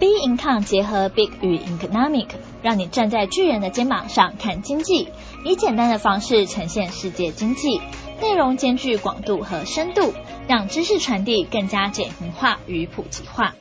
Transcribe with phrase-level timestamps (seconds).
[0.00, 2.28] B Income 结合 Big 与 Economic，
[2.62, 5.08] 让你站在巨人的肩膀上看经济，
[5.44, 7.82] 以简单的方式呈现世界经济，
[8.18, 10.14] 内容兼具广度和深度，
[10.48, 13.54] 让知识传递更加简明化与普及化。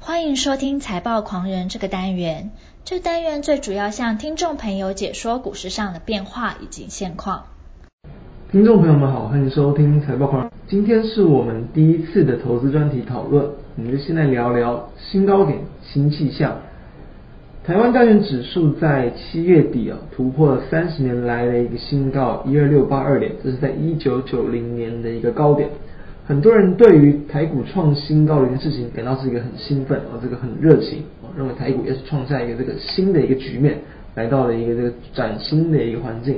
[0.00, 2.50] 欢迎收听财报狂人这个单元，
[2.84, 7.46] 这单元最主要向听众朋友解说股市上的变化以及现况。
[8.52, 10.50] 听众朋友们好，欢迎收听财报狂。
[10.68, 13.42] 今天是我们第一次的投资专题讨论，
[13.78, 16.58] 我们就先来聊聊新高点、新气象。
[17.64, 25.70] 台湾加权指数在七月底啊突破了三十年来的一个新高一二六八二点，这是在一九九零年的一个高点。
[26.26, 33.78] 很多人对于台股创新高的一件事情感到是一个很兴奋啊，这个很热情啊，认为台股也是创下一个这个新的一个局面，
[34.14, 36.36] 来到了一个这个崭新的一个环境。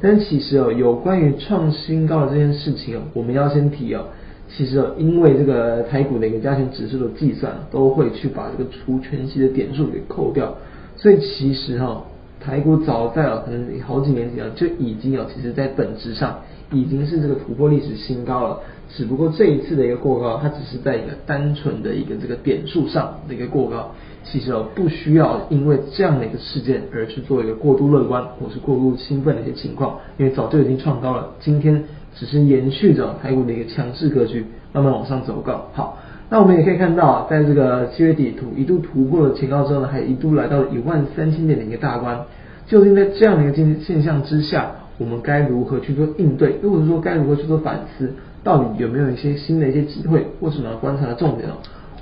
[0.00, 4.06] 但其实哦，有关于创新高的这件事情哦，我们要先提哦。
[4.48, 10.54] 其实哦，因为这个台股的一个加权指数的计算，都会去把这个除权息的点数给扣掉，
[10.96, 12.02] 所以其实哈，
[12.40, 16.40] 台股早在哦，可能好几年前就已经有，其实在本质上
[16.72, 18.58] 已经是这个突破历史新高了。
[18.88, 31.82] 只不过这一次的一个过高，它只是在一个单纯的一个这个点数上的一个过高，其实哦不需要因为这样的一个事件而去做一个过度乐观或是过度兴奋的一些情况，因为早就已经创高了，今天
[32.14, 35.66] 只是延续着台股的一个强势格局，慢慢往上走高。
[35.72, 42.20] 好，那我们也可以看到，在这个七月底图一度突破了前高之后呢，还一度来到了一万三千点的一个大关。
[42.66, 46.58] 究竟在这样的一个现现象之下，我们该如何去做应对？
[46.62, 48.12] 或者说该如何去做反思？
[48.44, 51.54] 到底有没有一些新的一些机会，或什么观察的重点哦？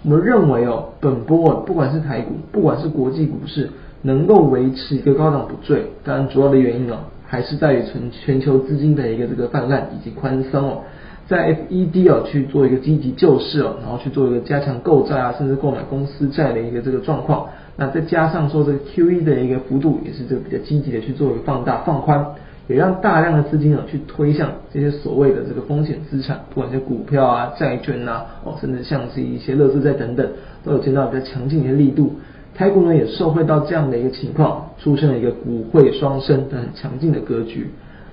[0.08, 3.68] 我们认为哦，本波不管是台股，不管是国际股市，
[4.00, 10.78] 能够维持一个高档不坠，当然主要的原因哦，还是在于全全球资金的一个这个泛滥以及宽松哦，
[11.26, 17.44] 在 FED 哦去做一个积极救市哦，然后去做一个加强购债啊，甚至购买公司债的一个这个状况。
[17.76, 22.24] 那再加上说这个 QE 的一个幅度，也是这个比较积极的去做一个放大放宽。
[22.68, 30.28] 也让大量的资金啊去推向这些所谓的这个风险资产，不管是股票啊、债券啊，哦，甚至像是一些乐视债等等，
[30.62, 32.12] 都有见到比较强劲的力度。
[32.54, 37.68] 台股呢也受惠到这样的一个情况，出现了一个股汇双升的很强劲的格局。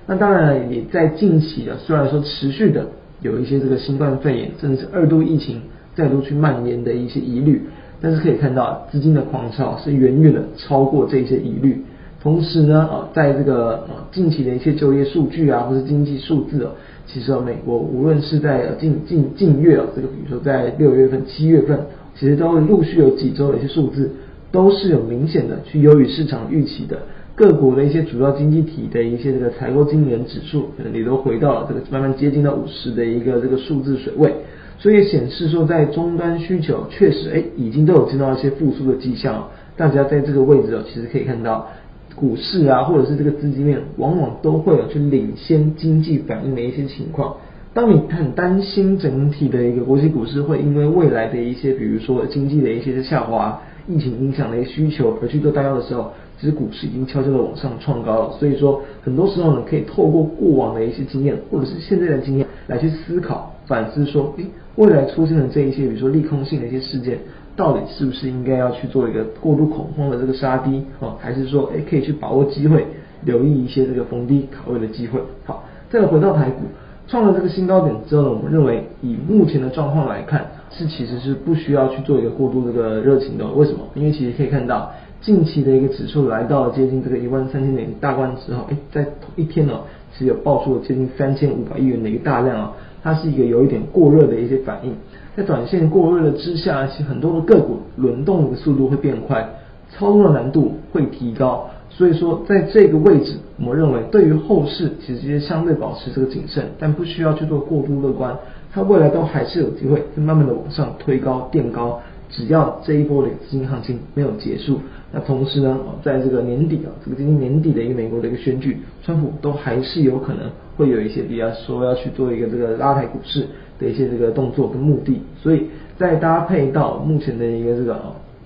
[0.06, 2.86] 那当然了，也在近期啊，虽然说持续的
[3.20, 5.60] 有一些这个新冠肺炎甚至是二度疫情
[5.94, 7.62] 再度去蔓延的一些疑虑，
[8.00, 11.84] 但是可以看到资金的狂潮是远远的超过这些疑虑。
[12.26, 16.70] 同时呢，啊，在这个呃近期的一些就业数据啊，或是经济数字哦，
[17.06, 21.78] 其实美国无论是在近近近月啊，这个比如说在六月份、七月份，
[22.16, 24.10] 其实都会陆续有几周的一些数字，
[24.50, 26.98] 都是有明显的去优于市场预期的。
[27.36, 34.34] 各国的一些主要经济体的一些这个采购经理人指数，可能也都回到了这个慢慢接近到五十的一个这个数字水位，
[34.80, 39.48] 所以显示说在终端需求确实哎已经都有见到一些复苏的迹象。
[39.76, 41.68] 大家在这个位置哦，其实可以看到。
[42.16, 47.36] 股市啊，或者是这个资金面，往往都会有去领先经济反应的一些情况。
[47.74, 56.10] 当你很担心整体的一个国际股市会因为未来的一些，比如说经济的一些下滑、疫情影响的一些需求而去做担忧的时候，
[56.40, 58.32] 其实股市已经悄悄的往上创高了。
[58.38, 67.18] 所以说，很多时候呢，可以透过过往的一些经验，或者是现在的经验来去思考、反思，说，诶，未来出现的这一些，比如说利空性的一些事件。
[67.56, 72.86] 到底是不是应该要去做一个过度恐慌的这个杀低哦，还是说诶可以去把握机会，
[73.24, 75.18] 留意一些这个逢低卡位的机会？
[75.46, 76.64] 好，再回到台股，
[77.08, 83.46] 创了这个新高点之后呢，我们认为以目前的状况来看，是其实是不需要去做一个过度这个热情的。
[83.46, 83.80] 为什么？
[83.94, 84.92] 因为其实可以看到
[85.22, 89.80] 近期的一个指数来到了接近这个一万三千点大关之后，诶在一天呢，
[90.12, 94.92] 其实有爆出了接近三千五百亿元的一个大量啊，它是一个有一点过热的一些反应。
[95.36, 99.46] 在短线过热的之下，其实很多的个股轮动的速度会变快，
[99.90, 101.68] 操作的难度会提高。
[101.90, 108.34] 所以说，在这个位置，我认为对于后市其实相对保持这个谨慎，但不需要去做过度乐观。
[108.72, 112.00] 它未来都还是有机会，会慢慢的往上推高垫高。
[112.30, 114.80] 只要这一波的资金行情没有结束，
[115.12, 123.46] 那同时呢，在这个年底啊，这个今年年底的一个美国的一个选举，川普都还是有可能会有一些比较说要去做一个这个拉抬股市。
[123.78, 125.64] 的一些这个动作跟目的，所以
[125.98, 128.00] 再搭配到目前的一个这个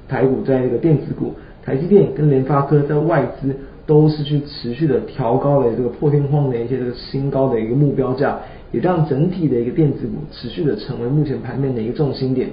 [0.09, 1.33] 台股，在这个电子股，
[1.65, 3.55] 台积电跟联发科在外资
[3.87, 8.41] 都是去持续的调高了这个破天荒的一些这个新高的一个目标价，
[8.73, 12.51] 也让整体的一个电子股持续的成为目前盘面的一个重心点。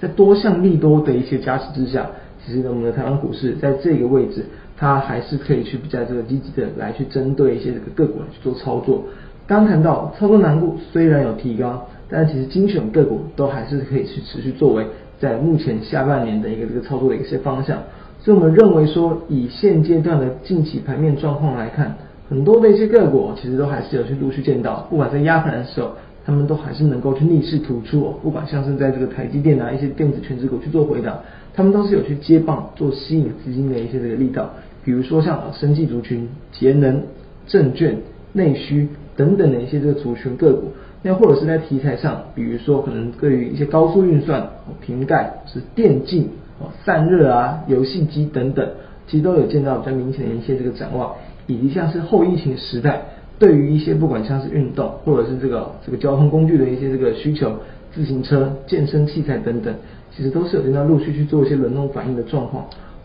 [0.00, 2.06] 在多项利多的一些加持之下，
[2.44, 4.44] 其实我们的台湾股市在这个位置，
[4.76, 9.04] 它还是可以去比较这个积极的来去针对一些这个个股来去做操作。
[9.46, 11.86] 刚谈到操作难度虽然有提高。
[12.08, 14.86] 但其实精选个股都还是可以去持续作为
[15.18, 17.78] 在目前下半年的一个这个操作的一些方向。
[18.20, 21.96] 所以我们认为说，以现阶段的近期盘面状况来看，
[22.30, 25.96] 很多的一些个股其实都还是有去陆续见到，不管在压盘的时候，
[26.26, 28.14] 他们都还是能够去逆势突出哦。
[28.20, 31.20] 不管像是在这个台积电啊一些电子权值股去做回档，
[31.54, 34.50] 他们都是有去接棒做吸引资金的一些这个力道。
[34.84, 37.00] 比如说像生技族群、节能、
[37.46, 37.96] 证券、
[38.32, 44.48] 内需等等的一些这个族群个股，那或者是在题材上，比如说可能对于一些高速运算、
[44.80, 46.28] 瓶盖是电竞、
[46.84, 48.68] 散热啊、游戏机等等，
[49.06, 51.14] 其实都有见到比较明显的一些这个展望，
[51.46, 53.02] 以及像是后疫情时代，
[53.38, 57.52] 对于一些不管像是运动或者是这个这个交通工具的一些这个需求，
[57.94, 59.74] 自行车、健身器材等等，
[60.14, 62.64] 其实都是有见到陆续去做一些轮动反应的状况。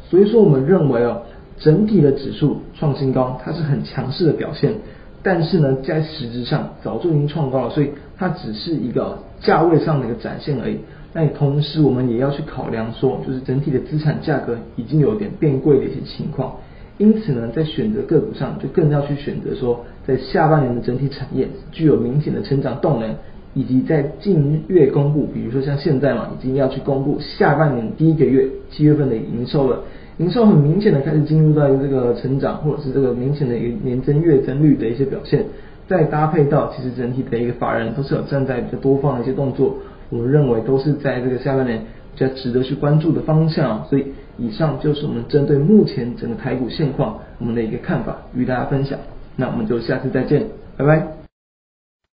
[0.09, 1.21] 所以说，我们认为哦。
[1.59, 4.73] 整体的指数创新高，它是很强势的表现，
[5.21, 10.79] 但是呢，在实质上早就已经创高了，所以它只是一个价位上的一个展现而已。
[11.13, 16.55] 那同时，我们也要去考量说，就是整体的资产价格已经有点变贵的一些情况，
[17.01, 23.09] 因此呢，在选择个股上就更要去选择说，在下半年的整体产业具有明显的成长动能，
[23.55, 29.79] 以及在近月公布，比如说像现在嘛，已经要去公布下半年第一个月七月份的营收了。
[30.19, 35.43] 营收很明显的开始进入到一个这个成长，或者是这个明显的一个年增月增率的一些表现，
[35.87, 39.75] 再搭配到其实整体的一个法人都是有站在比较多方的一些动作，
[40.11, 41.81] 我们认为都是在这个下半年
[42.15, 43.85] 较值得去关注的方向。
[43.85, 44.05] 所以
[44.37, 48.97] 以上就是我们针对目前整个台股现况我们的一个看法，与大家分享。
[49.35, 50.47] 那我们就下次再见，
[50.77, 51.20] 拜拜。